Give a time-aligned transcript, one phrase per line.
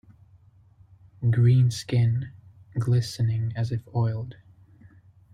[1.29, 2.31] Green skin,
[2.75, 4.33] glistening as if oiled.